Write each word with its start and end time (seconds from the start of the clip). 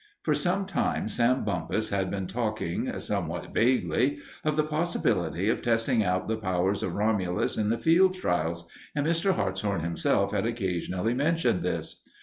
For 0.23 0.33
some 0.33 0.65
time 0.65 1.07
Sam 1.07 1.43
Bumpus 1.45 1.91
had 1.91 2.09
been 2.09 2.25
talking, 2.25 2.91
somewhat 2.99 3.53
vaguely, 3.53 4.17
of 4.43 4.55
the 4.55 4.63
possibility 4.63 5.47
of 5.47 5.61
testing 5.61 6.03
out 6.03 6.27
the 6.27 6.37
powers 6.37 6.81
of 6.81 6.95
Romulus 6.95 7.55
in 7.55 7.69
the 7.69 7.77
field 7.77 8.15
trials, 8.15 8.67
and 8.95 9.05
Mr. 9.05 9.35
Hartshorn 9.35 9.81
himself 9.81 10.31
had 10.31 10.47
occasionally 10.47 11.13
mentioned 11.13 11.61
this. 11.61 12.01